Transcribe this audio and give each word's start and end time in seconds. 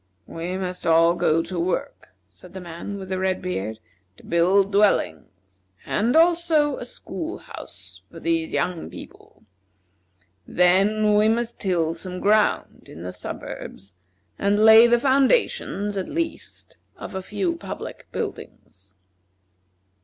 "We 0.25 0.57
must 0.57 0.87
all 0.87 1.13
go 1.13 1.43
to 1.43 1.59
work," 1.59 2.15
said 2.27 2.55
the 2.55 2.59
man 2.59 2.97
with 2.97 3.09
the 3.09 3.19
red 3.19 3.39
beard, 3.39 3.77
"to 4.17 4.23
build 4.25 4.71
dwellings, 4.71 5.61
and 5.85 6.15
also 6.15 6.77
a 6.77 6.85
school 6.85 7.37
house 7.37 8.01
for 8.09 8.19
these 8.19 8.51
young 8.51 8.89
people. 8.89 9.43
Then 10.47 11.13
we 11.13 11.27
must 11.29 11.59
till 11.59 11.93
some 11.93 12.19
ground 12.19 12.89
in 12.89 13.03
the 13.03 13.13
suburbs, 13.13 13.93
and 14.39 14.65
lay 14.65 14.87
the 14.87 14.99
foundations, 14.99 15.95
at 15.97 16.09
least, 16.09 16.77
of 16.97 17.13
a 17.13 17.21
few 17.21 17.55
public 17.57 18.07
buildings." 18.11 18.95